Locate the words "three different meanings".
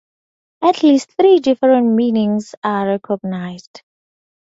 1.15-2.55